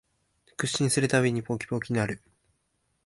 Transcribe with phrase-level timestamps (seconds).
[0.57, 2.21] 屈伸するたびにポキポキ鳴る